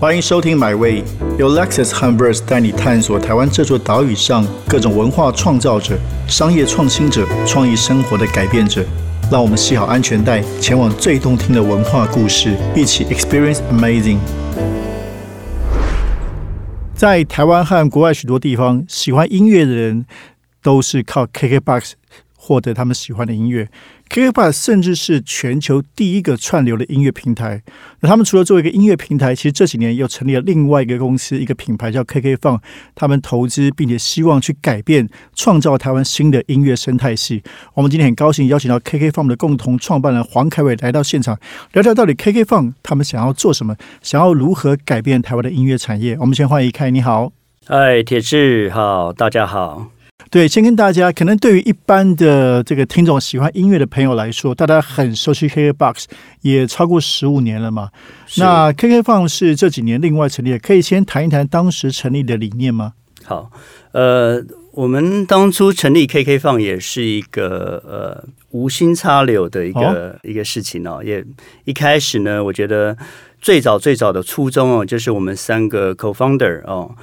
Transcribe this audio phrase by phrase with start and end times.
[0.00, 1.02] 欢迎收听《My Way》，
[1.40, 5.98] 由 Lexus h u m b e r s 带你探索台湾这座岛屿上各种文化创造者、
[6.28, 8.84] 商业创新者、创意生活的改变者。
[9.28, 14.18] 让我们系好安全带，前往最动听的文化故事，一起 Experience Amazing。
[16.94, 20.06] 在台湾和国外许多地方，喜欢音乐的人
[20.62, 21.94] 都是靠 KKBOX
[22.48, 23.68] 获得他们喜欢的音乐。
[24.08, 27.62] KKBOX 甚至是全球第一个串流的音乐平台。
[28.00, 32.58] 那他们除了作为一个音乐平台，其实这几年又成立了另外一个公司，一个品牌叫 KK 放。
[32.94, 37.42] 他们投资并且希望去改变、创造台湾新的音乐生态系。
[37.74, 41.38] 我们今天很高兴邀请到 KK 放的共同创办人黄凯伟来到现场，
[41.74, 46.16] 聊聊到底 KK 放他们想要做什么，想要如何改变台湾的音乐产业。
[46.18, 47.30] 我们先欢迎凯，你好，
[47.66, 49.97] 嗨，铁志好，大家好。
[50.30, 56.04] 对，先跟大家，可能对于一般的这个听众喜欢音乐的朋友来说，大家很熟悉 KKBOX，
[56.42, 57.88] 也超过十五年了嘛。
[58.36, 62.92] 那 KK 放是这几年另外成立的，可以先谈一谈当时成立的理念吗？
[63.24, 63.50] 好，
[63.92, 71.00] 呃，我们当初成立 KK 放也是一个呃无心插柳的一个一个事情哦。
[71.02, 71.24] 也
[71.64, 72.94] 一开始呢，我觉得
[73.40, 76.94] 最早最早的初衷哦，就是我们三个 co-founder 哦。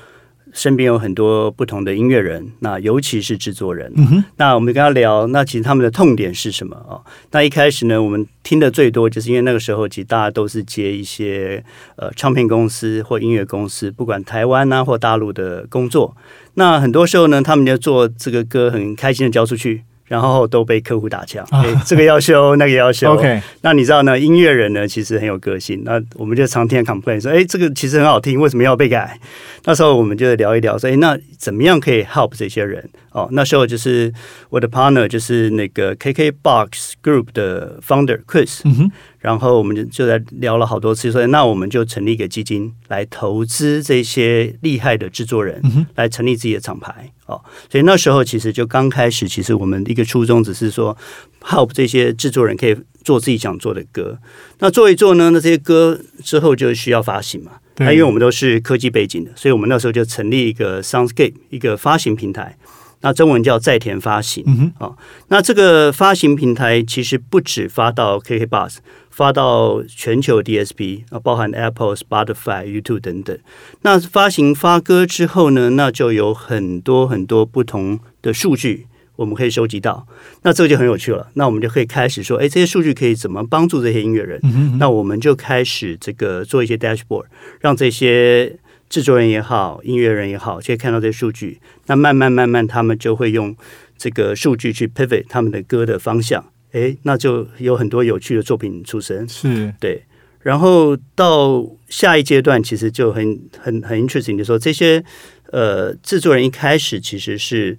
[0.56, 3.94] 身边有很多不同的音乐人，那尤其是制作人。
[4.38, 7.04] 那我们跟他聊，那其实他们的痛点是什么啊？
[7.32, 11.62] 那一开始呢，我们听的最多，就是因为那个时候其实大家都是接一些
[11.98, 16.16] 呃唱片公司或音乐公司，不管台湾啊或大陆的工作。
[16.54, 19.84] 那很多时候呢，他们就做这个歌，很开心的交出去。
[20.08, 21.44] 然后都被客户打枪，
[21.84, 23.14] 这个要修，那个要修。
[23.14, 24.20] OK，那你知道呢？
[24.20, 25.82] 音乐人呢，其实很有个性。
[25.84, 29.20] 那我们就常听 complain 说，哎，这个其实很好听，为什么要被改？
[29.66, 32.88] 那时候我们就聊一聊，说，哎，那怎么样可以 help 这些人？
[33.12, 34.14] 哦，那时候就是
[34.50, 38.62] 我的 partner 就是那个 KKBOX Group 的 founder Chris。
[39.20, 45.60] 然后我们就就在聊了好多次，说那我们就成立一个基金来投资这些厉害的制作人，
[45.96, 47.42] 来成立自己的厂牌哦。
[47.68, 50.96] 所以那时候其实就刚开始，其实我们一个初衷只是说
[51.42, 54.20] ，help 这些制作人可以做自己想做的歌。
[54.60, 57.54] 那做一做呢，那这些歌之后就需要发行嘛。
[57.78, 62.58] 那因为我们都是科技背景的，所以我们那时候就成立一个 Soundscape 一个发行平台。
[63.02, 64.94] 那中文叫在田发行啊。
[65.28, 68.78] 那这个发行平台其实不止发到 KK Bus。
[69.16, 73.40] 发到全球 DSP 啊，包含 Apple、Spotify、YouTube 等等。
[73.84, 80.08] 那发行发歌之后呢，那就有很多很多不同的数据我们可以收集到。
[80.44, 81.30] 那这个就很有趣了。
[81.34, 84.40] 那我们就可以开始说，哎，这些数据可以怎么帮助这些音乐人？
[84.80, 87.26] 那我们就开始这个做一些 dashboard，
[87.60, 88.58] 让这些
[88.90, 91.60] 制作人也好，音乐人也好，可以看到这些数据。
[91.88, 93.56] 那慢慢慢慢，他们就会用
[93.98, 96.46] 这个数据去 pivot 他们的歌的方向。
[96.72, 100.04] 哎，那就有很多有趣的作品出生，是对。
[100.42, 105.04] 然后到下一阶段，其实就很很很 interesting，就说这些
[105.52, 107.76] 呃制作人一开始其实是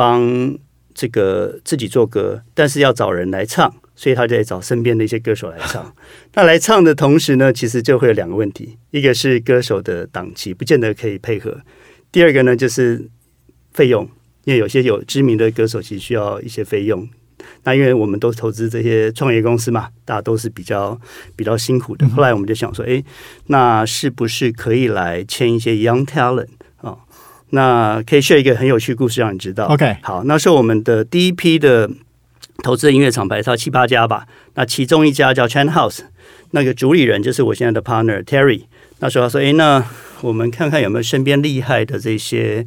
[0.00, 0.56] 帮
[0.94, 5.94] 这个自己做歌，但是要找人来唱，所以他就在找身边的一些歌手来唱。
[6.32, 11.50] 那来唱的同时呢，其实就会有两个问题：一个是歌手的档期不见得可以配合；
[12.10, 13.10] 第二个呢，就是
[13.74, 14.08] 费用，
[14.44, 17.06] 因为有些有知名的歌手其实需要一些费用。
[17.64, 20.98] 那因为我们都投资这些创业公司嘛，大家都是比较
[21.36, 22.08] 比较辛苦的。
[22.08, 23.04] 后来我们就想说，哎，
[23.48, 26.96] 那是不是可以来签一些 young talent 啊？
[27.50, 29.66] 那可以 share 一个很有趣故事让你知道。
[29.66, 31.90] OK，好，那是我们的第一批的
[32.62, 34.26] 投资的音乐厂牌，超七八家吧。
[34.54, 36.00] 那其中一家叫 Chan House，
[36.52, 38.64] 那个主理人就是我现在的 partner Terry。
[38.98, 39.84] 那时候他说，哎，那
[40.20, 42.66] 我们看看有没有身边厉害的这些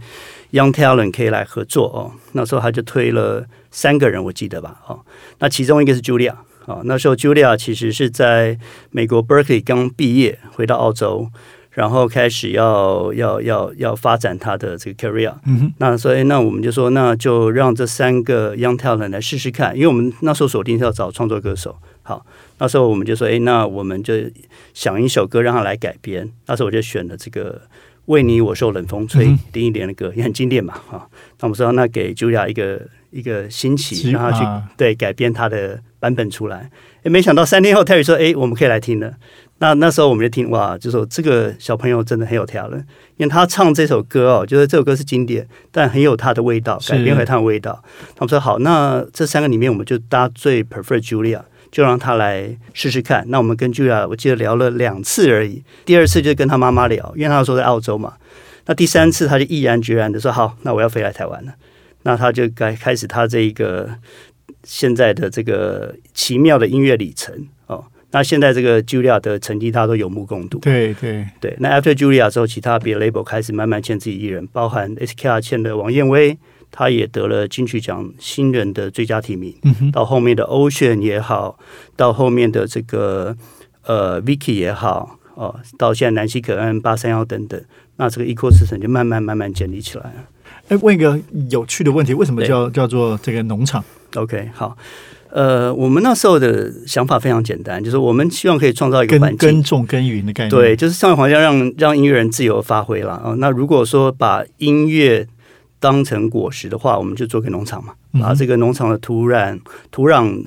[0.51, 2.11] young talent 可以来合作哦。
[2.31, 3.45] 那时候他就推了。
[3.75, 4.99] 三个人我记得吧，哦，
[5.39, 6.35] 那其中一个是 Julia，
[6.65, 8.59] 哦，那时候 Julia 其实是在
[8.91, 11.27] 美国 Berkeley 刚毕业，回到澳洲，
[11.73, 15.33] 然后开始要要要要发展他的这个 career，
[15.77, 22.25] 那所以那我们就说，那就让这三个 young talent 来试试看，因为我们那时候锁定是要找创作歌手，好，
[22.59, 24.13] 那时候我们就说，哎，那我们就
[24.73, 27.61] 想一首歌让他来改编，那时候我就选了这个
[28.05, 31.07] 为你我受冷风吹林忆莲的歌，也很经典嘛，哈，
[31.39, 32.81] 那我们说那给 Julia 一个。
[33.13, 34.43] 一个新奇，让他去
[34.75, 36.67] 对改编他的版本出来。
[37.03, 39.13] 哎，没想到三天后，Terry 说：“哎，我们可以来听了。”
[39.63, 42.77] 那那时候我们就听哇，就说这个小朋友真的很有条了，
[43.15, 47.81] 因为他唱这首歌哦，就是这首歌是经典，但很有他的味道，改编回他的味道。
[48.13, 53.23] 他们说好，那这三个里面，我们就搭最 prefer Julia，就让他来试试看。
[53.29, 55.63] 那我们跟 Julia，我记得聊了两次而已。
[55.85, 58.15] 第二次就跟他妈妈聊，因为他说在澳洲嘛。
[58.65, 61.53] 那第三次他就毅然决然的说：“好，那我要飞来台湾了。”
[62.03, 63.89] 那他就该开始他这一个
[64.65, 67.62] 现在的这个奇妙的音乐旅程哦。
[68.13, 70.59] 那现在这个 Julia 的成绩，大家都有目共睹。
[70.59, 76.37] 对对对，那 After Julia 之后，其他别的 label 开始慢慢签自己艺人，包含 SKR 签的王燕威，
[76.69, 79.55] 他也得了金曲奖新人的最佳提名。
[79.63, 81.57] 嗯哼，到后面的 Ocean 也好，
[81.95, 83.35] 到后面的这个
[83.83, 87.59] 呃 Vicky 也好，哦，到现在南希可恩、八三幺等等，
[87.97, 90.27] 那这个 ecosystem 就慢慢慢慢建立起来了。
[90.69, 91.19] 哎，问一个
[91.49, 93.83] 有趣的问题，为什么叫叫做这个农场
[94.13, 94.77] ？OK，好，
[95.33, 103.33] 呃，我们那时候的想法非常简单，就是我们希望可以创造一个环境，耕耕种耕耘的概念，对，，就是上环境让让音乐人自由发挥了啊。
[103.39, 105.27] 那如果说把音乐
[105.79, 109.59] 当成果实的话，我们就做个农场嘛，把这个农场的土壤、
[109.89, 110.45] 土壤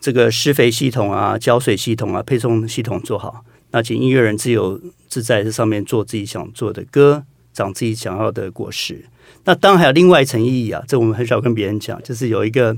[0.00, 9.04] 这个施肥系统啊、浇水系统啊、配送系统做好，那请音乐人自由自在在上面做自己想做的歌，长自己想要的果实。
[9.44, 12.74] 那当然还有另外一层意义啊，这我们很少跟别人讲，就是有一个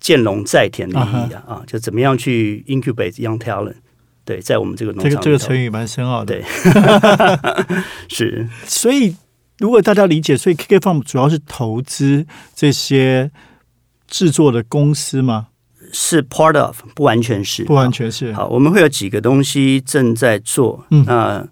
[0.00, 3.76] 见龙在田的意义啊，啊，就怎么样去 incubate young talent。
[4.24, 6.34] 对，在我们这个农场这个这个成语蛮深奥的。
[6.34, 6.44] 对
[8.08, 9.14] 是所以
[9.58, 13.30] 如果大家理解，所以 KK Farm 主要是投资这些
[14.06, 15.48] 制作的公司吗？
[15.92, 18.32] 是 part of，不完全是，不完全是。
[18.32, 20.86] 好，我们会有几个东西正在做。
[20.90, 21.44] 嗯那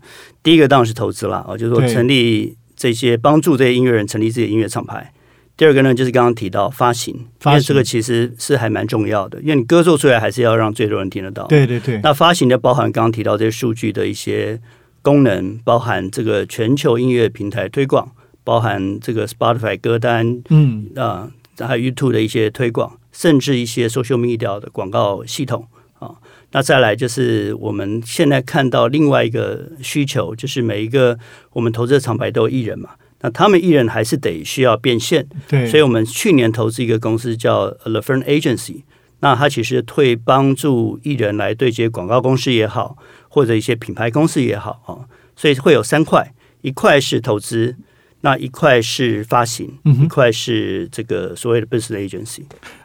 [0.42, 5.12] 第一个当然是投资啦，哦，就是说成立这些帮助这些音乐人成立自己的音乐厂牌。
[5.58, 14.60] 第二个呢，就是刚刚提到发行，发行因为这个其实是还蛮重要的，因为你歌做出来还是要让最多人听得到。，对对对，那发行的包含刚刚提到这些数据的一些
[15.02, 18.12] 功能，包含这个全球音乐平台推广，
[18.44, 21.28] 包含这个 Spotify 歌单嗯，啊、
[21.58, 25.66] 还有 YouTube 的一些推广，甚至一些 social media 的广告系统
[25.98, 26.14] 啊。
[26.52, 31.18] 那再来就是我们现在看到另外一个需求，就是每一个
[31.52, 32.90] 我们投资的厂牌都有艺人嘛，
[33.20, 38.82] 那他们艺人还是得需要变现，对，所以我们去年投资一个公司叫 The Fern Agency，
[39.20, 42.96] 那它其实会帮助艺人来对接广告公司也好，
[43.28, 46.32] 或者一些品牌公司也好啊，所以会有三块，
[46.62, 47.76] 一块是投资。
[48.20, 52.42] 那一块是发行，嗯一块是这个所谓的 business agency。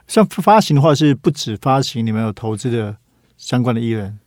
[0.07, 2.95] 像发行的话是不止发行，你们有投资的
[3.35, 4.19] 相关的艺人，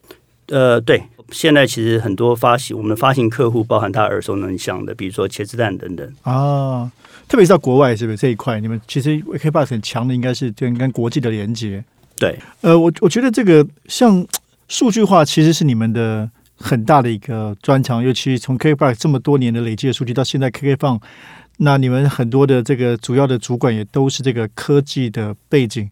[0.48, 6.08] 呃，对，现在其实很多发行，我们的发行客户包含他耳熟能详的，比如说茄子蛋等等。
[6.22, 6.90] 啊，
[7.28, 8.60] 特别是到国外，是不是这一块？
[8.60, 11.82] 你们其实 k b o x 很强的，应该是跟跟国际的连接。
[12.16, 14.24] 对，呃，我我觉得这个像
[14.68, 21.00] 数据化其实是你们的很大的一个专长，尤其从 k b o x 这么多年的累积的数据到现在 KK 放，
[21.58, 25.88] 那你们很多的这个主要的主管也都是这个科技的背景，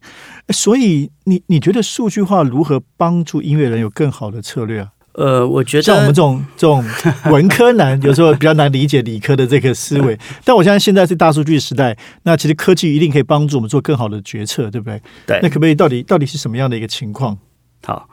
[0.49, 4.89] 所以你你觉得数据化如何帮助音乐人有更好的策略啊？
[5.13, 6.83] 呃，我觉得像我们这种这种
[7.31, 10.19] 文科男，有时候比较难理解理科的这个思维。
[10.43, 15.01] 但我相信现在是大数据时代，那其实科技一定可以帮助我们做更好的决策，对不对？
[15.25, 17.37] 对那可不可以到底到底是什么样的一个情况？
[17.85, 18.09] 好，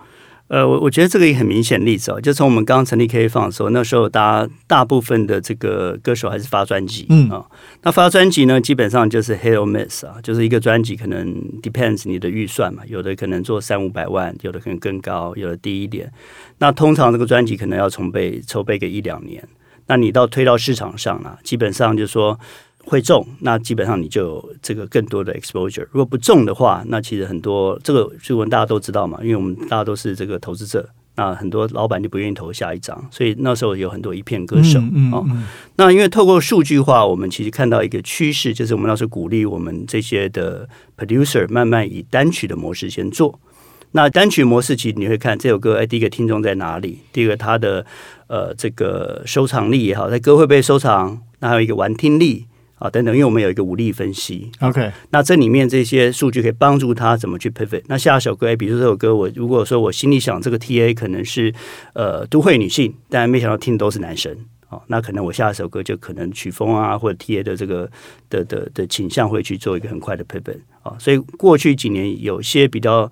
[0.52, 7.42] 呃，我我觉得这个也很明显例子哦，就从我们刚刚成立 K 放的时候，那时候大家大部分的这个歌手还是发专辑，嗯啊、
[7.84, 11.26] 那发专辑呢，基本上就是 hit or miss 啊，就是一个专辑可能
[11.62, 16.12] depends 你的预算嘛，有的可能做三五百万，有的可能更高，有的低一点。
[16.58, 19.42] 那通常这个专辑可能要筹备筹备个一两年，
[19.86, 22.38] 那你到推到市场上了，基本上就说。
[22.84, 25.86] 会中，那基本上你就有这个更多的 exposure。
[25.90, 34.82] 如果不中的话，那其实很多这个新闻大家都知道嘛，因为我们大家都是这个投资者，那很多老板就不愿意投下一张，所以那时候有很多一片歌手、哦。
[34.92, 35.44] 嗯嗯
[35.76, 43.38] 那因为透过数据化，我们其实看到一个趋势，就是我们那时候鼓励我们这些的 producer 慢慢以单曲的模式先做。
[43.94, 46.98] 那单曲模式其实你会看这首歌，哎，第一个听众在哪里？
[47.12, 47.84] 第一个它的
[48.26, 52.46] 呃这个收藏力也好，在歌会被收藏，那还有一个玩听力
[52.82, 57.80] 啊等等，因为我们有一个武力分析，，OK，那这里面这些数据可以帮助他怎么去 pivot。
[57.86, 61.54] 那下一首歌，哎，比如说这首歌，我如果说我心里想这个 TA 可能是
[61.94, 64.36] 呃都会女性，但没想到听的都是男生。
[64.68, 67.88] 哦，那可能我下一首歌就可能曲风啊，或者 TA 的这个
[68.28, 73.08] 的的的倾向会去做一个很快的 pivot 啊、所以过去几年有些比较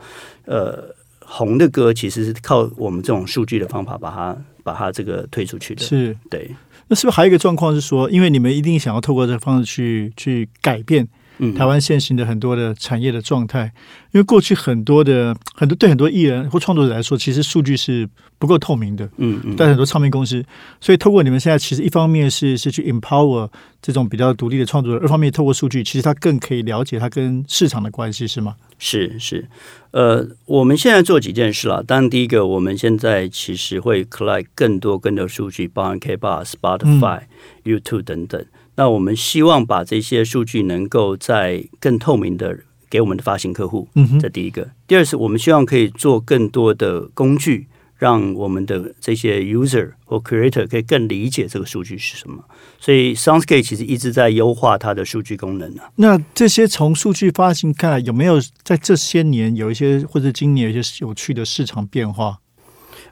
[0.47, 5.83] 呃红的歌，其实是靠我们这种数据的方法把它把它这个推出去的。
[5.83, 6.17] 是。
[6.31, 6.50] 对，
[6.88, 11.09] 那是不是还有一个状况是说，因为你们一定想要透过这个方式去去改变嗯，
[11.56, 13.73] 台湾现行的很多的产业的状态，
[14.12, 19.09] 因为过去很多的很多对很多艺人或创作者来说，其实数据是不够透明的。
[19.16, 20.44] 嗯嗯，但很多唱片公司，
[20.80, 23.49] 所以透过你们现在，其实一方面是是去 empower
[23.80, 28.56] 这种比较独立的创作者，二方面透过数据，其实它更可以了解它跟市场的关系，是吗？
[28.78, 29.47] 是是，
[29.90, 31.82] 呃，我们现在做几件事了。
[31.82, 37.20] 当然，第一个，我们现在其实会 collect 更多更多数据，包含 K b s Spotify、
[37.62, 38.42] YouTube 等等。
[38.81, 43.87] 那我们希望把这些数据能够在更透明的给我们的发行客户，
[44.19, 44.71] 这第一个。
[44.87, 47.67] 第二是我们希望可以做更多的工具，
[47.99, 52.43] 让我们的这些 user 或 creator 可以更理解这个数据是什么。
[52.79, 55.91] 所以 Soundscape 其实一直在优化它的数据功能啊。
[55.97, 62.39] 那这些从数据发行看来，有没有在这些年有一些或者今年有一些有趣的市场变化？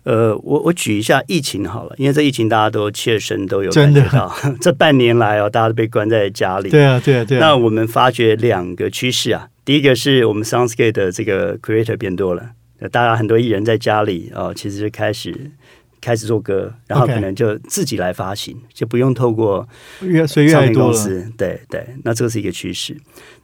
[0.04, 6.70] 呃，我我举一下疫情好了，因为这疫情大家都切身都有感觉到， 这半年来哦，大家都被关在家里。
[6.70, 7.40] 对啊，对啊，对啊。
[7.40, 12.50] 那我们发觉两个趋势啊，第一个是我们 Soundscape 的这个 creator 变多了，
[12.90, 15.50] 大家很多艺人在家里哦，其实就开始
[16.00, 19.66] 开始做歌，然后可能就自己来发行，就不用透过
[20.00, 20.92] 越所以越唱片来越多了。
[20.92, 21.32] 公司。
[21.36, 22.96] 对对，那这个是一个趋势。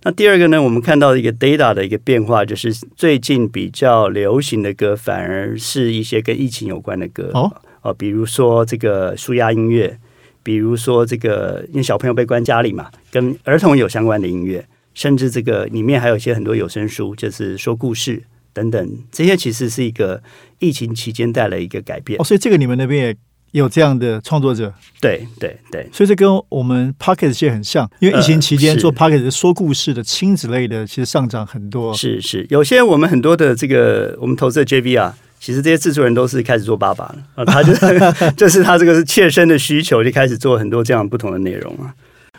[0.03, 9.99] 那第二个呢，我们看到一个 data 的一个变化，就是最近比较流行的歌，反而是一些跟疫情有关的歌哦哦，比如说这个舒压音乐，
[10.43, 18.23] 比如说这个因为小朋友被关家里嘛，跟儿童有相关的音乐，甚至这个里面还有一些很多有声书，就是说故事
[18.55, 20.23] 等等，这些其实是一个
[20.61, 22.19] 疫情期间带来一个改变。
[22.19, 23.17] 哦，所以这个你们那边也
[23.61, 25.87] 有这样的创作者，对对对。
[25.93, 31.93] 所以这跟我们 Pocket 界很像，因为疫情期间做 Pocket 说故事的亲子类的，其实上涨很多。
[31.93, 41.95] 是是，有些我们很多的这个我们投资的 JV 啊，其实这些制作人都是开始做爸爸了啊， 他就是 就是他这个是切身的需求，就开始做很多这样不同的内容啊。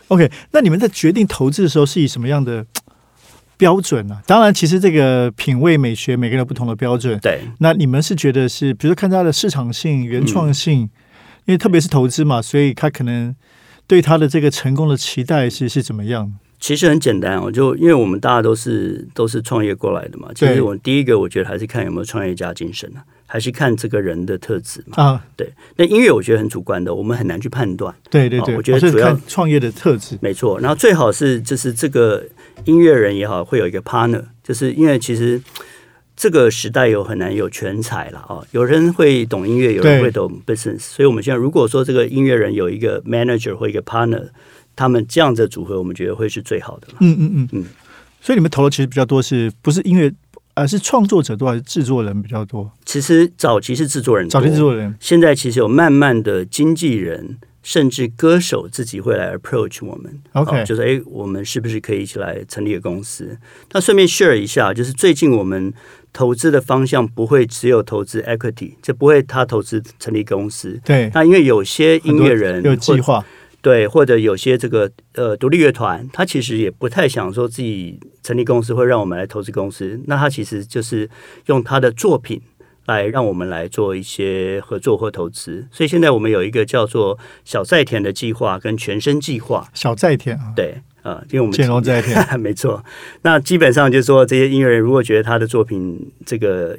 [0.10, 2.68] OK，那你们在决定投资的时候是以什么样的嘖
[3.58, 7.18] 标准啊、当然，其实这个品味美学每个人有不同的标准。
[7.20, 10.82] 对，那你们是觉得是，比如说看它的市场性、原创性，
[11.46, 13.36] 因为特别是投资嘛，所以他可能
[13.88, 16.34] 对他的这个成功的期待是是怎么样？
[16.60, 20.30] 其实很简单我，就因为我们大家都是都是创业过来的嘛。
[20.34, 25.04] 其对实我第一个我觉得还是看有没有创业家精神啊，还是看这个人的特质嘛。
[25.04, 27.94] 啊，对，那音乐我觉得很主观的，我们很难去判断。
[28.10, 30.18] 对对对，哦我觉得主要创业的特质。
[30.22, 32.24] 没错，然后最好是就是这个
[32.66, 35.42] 音乐人也好，会有一个 partner，就是因为其实
[36.16, 44.30] 这个时代有很难有全才了哦，有人会懂音乐，有人会懂 business，所以我们现在如果说这个音乐人有一个 manager 或一个 partner，
[44.76, 46.96] 他们这样的组合，我们觉得会是最好的了。
[47.02, 47.66] 嗯嗯嗯嗯
[48.22, 50.12] 所以你们投的其实比较多是，不是音乐，
[50.56, 52.72] 而是创作者多还是制作人比较多？
[52.84, 57.38] 其实早期是制作人，早期制作人现在其实有慢慢的经纪人。
[57.66, 63.36] 甚至歌手自己会来 approach 我们 OK 哦就是诶，我们是不是可以一起来成立一个公司？
[63.72, 65.74] 那顺便 share 一下，就是最近我们
[66.14, 70.80] 投资的方向不会只有投资 equity，就不会他投资成立公司。
[70.86, 73.26] 对那因为有些音乐人有计或划，
[73.66, 81.10] 对，或者有些这个呃独立乐团，他其实也不太想说自己成立公司会让我们来投资公司，那他其实就是
[81.48, 82.40] 用他的作品
[82.86, 85.68] 来让我们来做一些合作或投资。
[85.72, 92.86] 所以现在我们有一个叫做小在田的计划跟全身计划，小在田啊，对，呃，因为我们建龙在田， 没错。
[93.24, 96.78] 那基本上就是说，这些音乐人如果觉得他的作品这个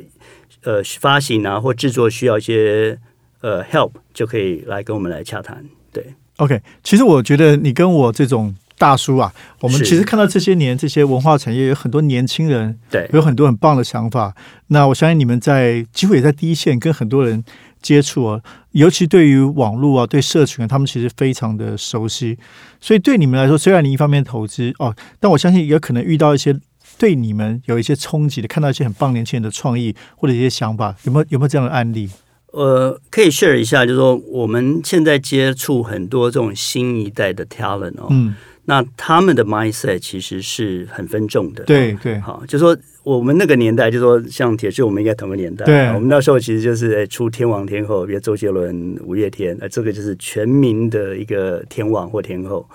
[0.62, 2.96] 呃发行啊或制作需要一些
[3.40, 5.64] 呃 help，就可以来跟我们来洽谈。
[5.92, 14.34] 对，OK，其实我觉得你跟我这种大叔啊，我们其实看到这些年这些文化产业有很多年轻人对，有很多很棒的想法。
[14.66, 17.42] 那我相信你们在几乎也在第一线跟很多人
[17.80, 18.40] 接触啊，
[18.72, 22.36] 尤其对于网络啊、对社群啊，他们其实非常的熟悉。
[22.80, 26.54] 所以对你们来说，虽然你一方面投资哦，但我相信也可能遇到一些
[26.98, 32.10] 对你们有一些冲击的，看到一些很棒年轻人的创意或者一些想法，有没有有没有这样的案例？
[32.52, 38.34] 呃，可以 share 一下，就是说我们现在接触很多这种新一代的 talent 哦，嗯，
[38.64, 41.64] 那他们的 mindset 其实是很分众的。
[41.64, 45.66] 对对好，就说我们那个年代，就说像铁志，我们应该同个年代。
[45.66, 52.66] 对啊我们那时候其实就是诶出天王天后，比如周杰伦、五月天，呃，这个就是全民的一个天王或天后。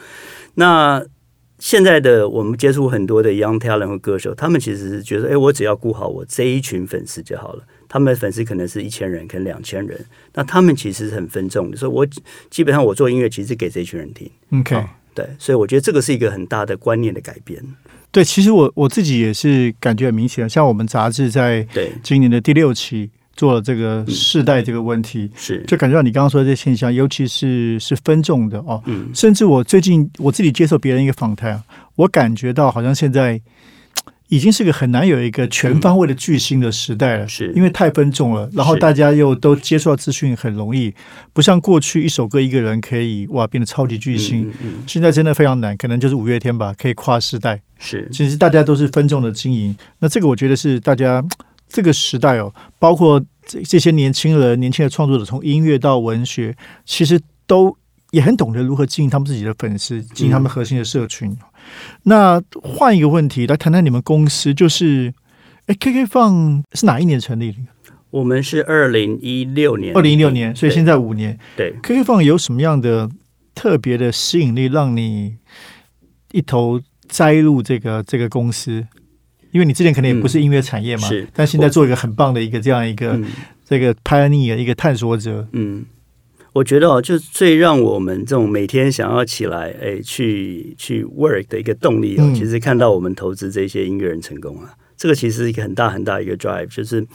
[0.53, 1.03] 那
[1.61, 7.63] 现在的我们接触很多的 young talent 和歌手，他们其实是觉得，哎，我只要顾好我这一群粉丝就好了。
[7.87, 10.03] 他们的粉丝可能是一千人，可能两千人，
[10.33, 11.77] 那他们其实是很分众的。
[11.77, 12.07] 所以我
[12.49, 14.27] 基本上我做音乐，其实给这群人听。
[14.59, 14.75] ，OK。
[14.75, 17.61] 哦对，所以我觉得这个是一个很大的观念的改变。
[18.11, 28.81] 对，其实我我自己也是感觉很明显，像我们杂志在对，今年的第六期做了这个世代这个问题，是，就感觉到你刚刚说的这些现象，尤其是是分众的哦。
[28.85, 31.63] 嗯，甚至我最近我自己接受别人一个访谈啊，
[31.95, 33.41] 我感觉到好像现在
[34.27, 37.51] 已经是个很难有一个全方位的巨星的时代了，是。
[37.53, 40.93] 因为太分众了，然后大家又都接触到资讯很容易，
[41.33, 44.49] 不像过去一首歌一个人可以哇变得超级巨星，
[44.87, 47.61] 现在真的非常难，可能就是五月天吧，可以跨时代。
[47.77, 48.07] 是。
[48.11, 51.21] 其实大家都是分众的经营，那这个我觉得是大家
[51.71, 57.75] 这个时代哦，包括这这些年轻人、年轻的创作者，从音乐到文学，其实都
[58.11, 61.35] 也很懂得如何经营他们自己的粉丝，经营他们核心的社群。
[62.03, 65.13] 那换一个问题来谈谈你们公司，就是
[65.67, 67.59] 哎，KK 放是哪一年成立的？
[68.09, 71.39] 我们是二零一六年，二零一六年，所以现在五年。
[71.55, 73.09] 对，KK 放有什么样的
[73.55, 75.37] 特别的吸引力，让你
[76.33, 78.85] 一头栽入这个这个公司？
[79.51, 83.19] 因为你之前可能也不是音乐产业嘛，是，但现在做一个很棒的一个这样一个
[83.65, 85.47] 这个 pioneer 一个探索者。
[85.51, 85.85] 嗯，
[86.53, 97.05] 我觉得哦，就最让我们这种每天想要起来哎去去 work 的一个动力哦，其实看到我们投资这些音乐人成功啊，这个其实是一个很大很大一个 drive，就是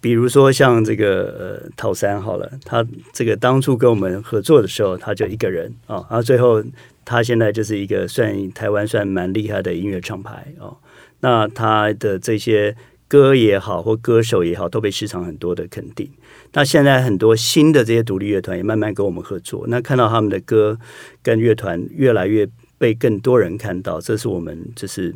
[0.00, 6.62] 比如说像这个呃陶三好了，他这个当初跟我们合作的时候，他就一个人啊，然后最后
[7.04, 10.76] 他现在就是一个算台湾算蛮厉害的音乐厂牌哦。
[11.24, 12.76] 那他的这些
[13.08, 16.06] 歌也好，或歌手也好，都被市场很多的肯定。
[16.52, 19.64] 那现在很多新的这些独立乐团也慢慢跟我们合作。
[19.68, 20.78] 那看到他们的歌
[21.22, 25.14] 跟乐团越来越被更多人看到，这是我们就是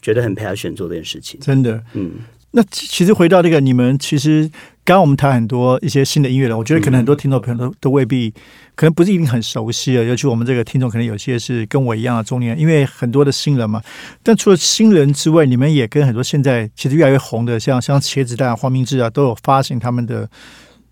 [0.00, 1.40] 觉得很 passion 做这件事情。
[1.40, 2.12] 真的，嗯。
[2.52, 4.50] 那其实回到这个，你们其实
[4.82, 8.32] 刚刚我们谈很多一些新的音乐人，我觉得可能很多听众朋友都都未必，
[8.74, 10.02] 可能不是一定很熟悉啊。
[10.02, 13.82] 尤其我们这个听众，可能有些是跟我一样的中年，因为很多的新人嘛。
[14.22, 20.28] 但除了新人之外，你们也跟很多现在其实越来越红的，像像茄子蛋、黄明志啊，都有发行他们的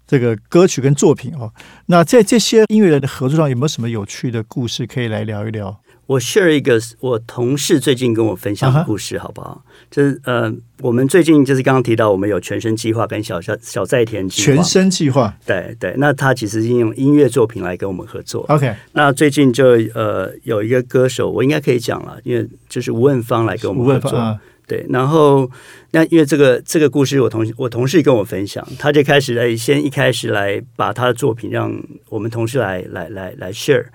[0.07, 1.51] 这个歌曲跟作品哦。
[1.87, 5.81] 那在这些音乐人的合作上，有没有什么有趣的故事可以来聊一聊？
[6.07, 9.65] 我 share 一个我同事最近跟我分享的故事，好不好？
[9.91, 14.45] 就是呃，我们最近就是刚刚提到，我们有全身计划跟小小小在田计划。
[14.45, 15.95] 全身计划，对对。
[15.99, 18.45] 那他其实是用音乐作品来跟我们合作。
[18.49, 18.73] OK。
[18.93, 24.39] 那最近就呃有一个歌手，我应该可以讲了，因为就是吴问芳来跟我们合作。
[24.69, 25.49] 对，然后
[25.93, 31.73] 那因为这个这个故事，我同我同事跟我分享，他就开始来先一开始来把他的作品让
[32.09, 33.87] 我们同事来来来来 share。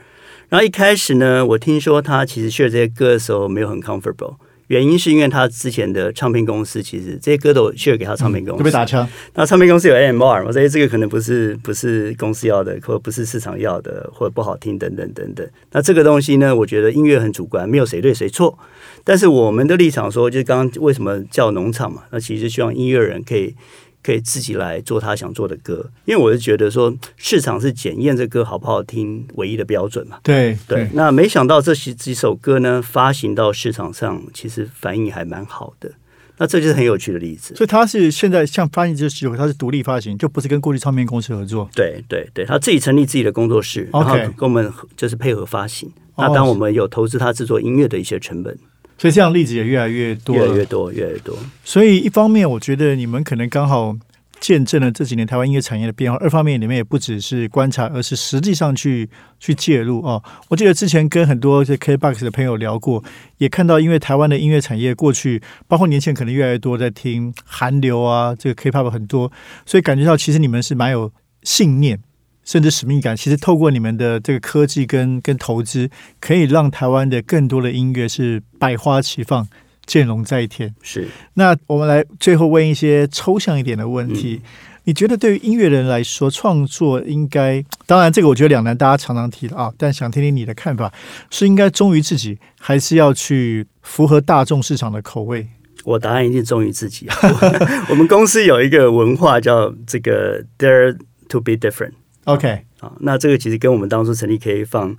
[0.52, 4.36] 然后一开始呢，我听说他其实 share 这些歌的时候没有很 comfortable，
[4.68, 9.08] 原因是因为他之前的唱片公司其实这些歌都 share 给他唱片公司，被打枪。
[9.34, 15.50] 那唱片公司有 AMR 嘛，所以这个可能不是不是公司要的，或不是市场要的，或者不好听等等等等。
[15.72, 18.60] 那这个东西呢，我觉得音乐很主观，没有谁对谁错。
[19.06, 22.04] 但是我们的立场说，就是刚刚为什么叫农场嘛？
[22.12, 23.56] 那其实希望音乐人可以。
[24.04, 30.18] 可以自己来做他想做的歌，因为我是觉得说市场是检验这歌好不好听唯一的标准嘛。
[30.24, 35.92] 对对，那没想到这几几首歌呢，发行到市场上，其实反应还蛮好的。
[36.38, 37.56] 那这就是很有趣的例子。
[37.56, 41.70] 所以他是现在像发行这几首，他是独立发行，就不是跟过去唱片公司合作。
[41.76, 45.92] 对对对，他自己成立自己的工作室，然后跟我们就是配合发行。
[46.18, 48.58] 那当我们有投资他制作音乐的一些成本。
[49.02, 51.36] 所以这样例子也越来越多，越来越多，越来越多。
[51.64, 53.98] 所以一方面，我觉得你们可能刚好
[54.40, 59.10] 见证了这几年台湾音乐产业的变化；二方面，你们也不只是观察，而是实际上去
[59.40, 60.22] 去介入哦。
[60.50, 63.04] 我记得之前跟很多这 KBox 的朋友聊过，
[63.40, 69.32] 也看到，因为台湾的音乐产业过去，包括年轻人可能越来越多在听韩流啊，这个 K-pop 很多，
[69.66, 71.12] 所以感觉到其实你们是蛮有
[71.42, 72.00] 信念。
[72.44, 79.48] 甚至使命感，其实透过你们的这个科技跟跟投资，可以让台湾的更多的音乐是百花齐放、
[79.86, 80.74] 见龙在天。
[80.82, 81.08] 是。
[81.36, 84.42] 那我们来最后问一些抽象一点的问题：
[84.86, 87.64] 你觉得对于音乐人来说，创作应该……
[87.86, 89.72] 当然，这个我觉得两难，大家常常提的啊。
[89.78, 90.92] 但想听听你的看法，
[91.30, 95.48] 是应该忠于自己，还是要去符合大众市场的口味？
[95.84, 97.08] 我答案一定忠于自己。
[97.90, 100.98] 我们公司有一个文化叫这个 “Dare
[101.30, 101.94] to be different”。
[102.26, 104.96] OK，啊，那这个其实跟我们当初成立 K 放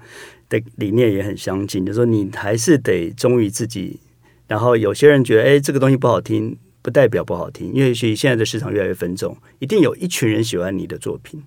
[0.49, 4.01] 的理念也很相近，就说你还是得忠于自己。
[4.49, 11.43] 然后有些人觉得，哎，这个东西不好听，不代表不好听，因为所以现在的市场越来越分众，一定有一群人喜欢你的作品。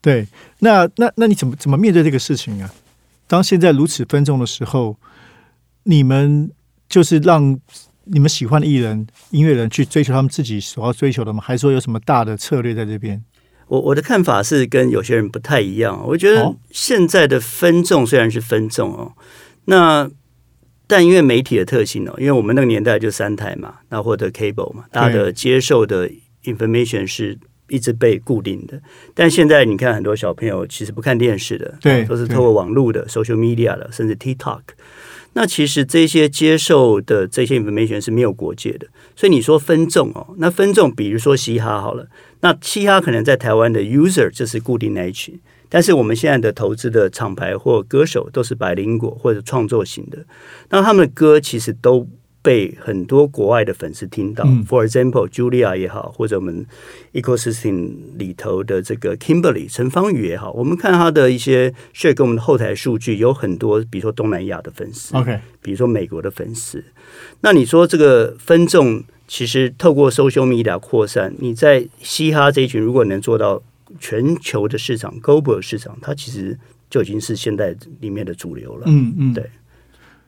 [0.00, 0.26] 对，
[0.58, 2.74] 那那那你怎么怎么面对这个事情啊？
[3.28, 4.96] 当现在如此分众的时候，
[5.84, 6.50] 你们
[6.88, 7.56] 就是让
[8.04, 11.40] 你们喜欢的艺人、音乐人去追求他们自己所要追求的吗？
[11.40, 13.22] 还是说有什么大的策略在这边？
[13.68, 16.02] 我我的看法是跟有些人不太一样。
[16.06, 19.12] 我觉得现在的分众虽然是分众哦，
[19.66, 20.10] 那
[20.86, 26.10] 但因为媒体的特性哦，因为我们那个年代就三台嘛，那或者 cable 嘛，大家的接受的
[26.44, 28.80] information 是一直被固定的。
[29.14, 34.60] 但现在你看很多小朋友其实不看电视的，对，都是透过网络的 social media 的，甚至 TikTok。
[35.34, 38.86] 那其实这些接受的这些 information 是没有国界的。
[39.16, 42.06] 所以你说分众哦，那分众比如说嘻哈好了。
[42.40, 50.24] 那嘻哈可能在台湾的 user 就是固定那一群，但是我们现在的投资的厂牌或歌手都是百灵果或者创作型的，
[50.70, 52.06] 那他们的歌其实都
[52.42, 54.44] 被很多国外的粉丝听到。
[54.68, 56.66] For example, Julia 也好，或者我们
[57.12, 66.84] ecosystem 里头的这个 Kimberly 陈芳宇也好，我们看他的一些 share 跟我们的后台数据有很多，比如说东南亚的粉丝，OK，比如说美国的粉丝。
[67.40, 69.02] 那你说这个分众？
[69.28, 73.62] 其实透过 social media 扩散，你在嘻哈这一群，如果能做到
[73.98, 76.58] 全球的市场 global 市场，它其实
[76.90, 78.82] 就已经是现在里面的主流了。
[78.86, 79.48] 嗯嗯，对。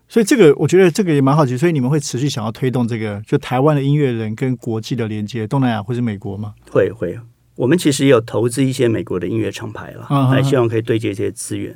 [0.08, 6.54] 所以这个我觉得这个也蛮好奇，所以你们会持续想要推动这个，就台湾的音乐人跟国际的连接，东南亚或是美国吗？
[6.70, 7.18] 会会，
[7.56, 11.74] 我们其实也有投资一些美国的音乐厂牌了，还希望可以对接这些资源。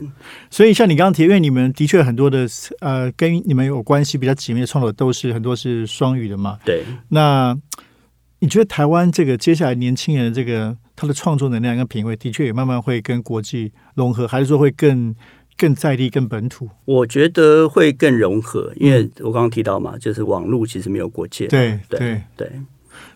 [0.51, 2.47] 所以像你刚刚提，因为你们的确很多的
[2.81, 6.59] 呃跟你们有关系比较紧密的创作都是很多是双语的嘛。
[6.65, 7.57] 对，那
[8.41, 15.15] 你觉得台湾这个接下来年轻人的这个他的创作能量跟品味，的确也慢慢会跟国际融合，还是说会更
[15.59, 16.69] 更在地、更本土？
[16.87, 21.49] 我觉得会更融合，因为我刚刚提到嘛，就是网络其实没有国界。
[21.49, 22.51] 对对对，对，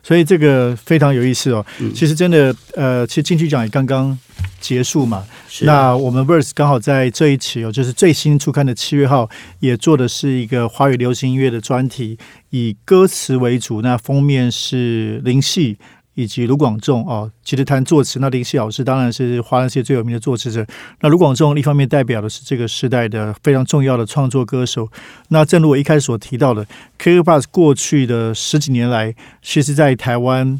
[0.03, 1.65] 所以这个非常有意思哦。
[1.79, 4.17] 嗯其实真的呃，其实金曲奖也刚刚
[4.59, 5.25] 结束嘛，
[5.61, 9.29] 那我们 Verse 刚好在这一期哦，就是最新出刊的七月号，
[9.59, 12.17] 也做的是一个华语流行音乐的专题，
[12.49, 13.81] 以歌词为主。
[13.81, 15.77] 那封面是林夕
[16.15, 20.65] 以及卢广仲哦，其实谈作词，那林夕老师当然是华人界最有名的作词者。
[21.01, 24.89] 那卢广仲一方面代表的是这个时代的非常重要的创作歌手。
[25.29, 26.65] 那正如我一开始所提到的
[26.99, 30.59] ，KKBOX 过去的十几年来，其实在台湾。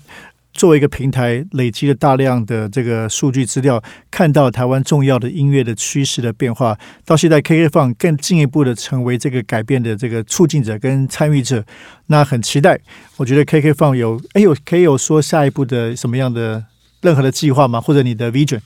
[0.53, 11.65] 作为一个平台，累积了大量的这个数据资料，看到台湾重要的音乐的趋势的变化，到现在 KK Fun 更进一步的成为这个改变的这个促进者跟参与者，
[12.07, 12.79] 那很期待。
[13.17, 16.63] 我觉得 KK Fun 有哎有可以有说下一步的什么样的
[17.01, 17.81] 任何的计划吗？
[17.81, 18.59] 或者你的 vision？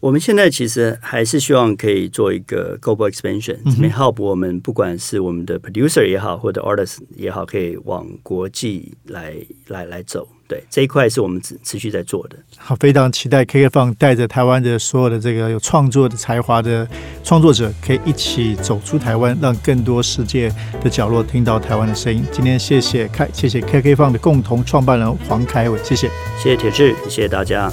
[0.00, 9.34] 我们现在其实还是希望可以做一个 global expansion，嗯哼怎么 help 我们不管是我们的 producer 也好，或者 artist 也好，可以往国际来
[9.68, 10.28] 来来走。
[10.46, 12.36] 对这一块是我们持持续在做的。
[12.58, 16.86] 好，非常期待 KK 放带着台湾的所有的这个有创作的才华的
[17.22, 22.22] 创作者，可以一起走出台湾，让更多世界的角落听到台湾的声音。
[22.30, 26.10] 今天谢谢开，谢谢 KK 放的共同创办人黄凯伟，谢谢。
[26.38, 27.72] 谢谢铁志，谢谢大家。